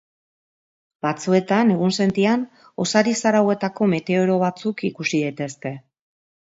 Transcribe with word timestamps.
Batzuetan, 1.05 1.75
egunsentian, 1.75 2.47
ozar-izar 2.87 3.41
hauetako 3.43 3.93
meteoro 3.95 4.43
batzuk 4.49 4.87
ikusi 4.95 5.25
daitezke. 5.29 5.79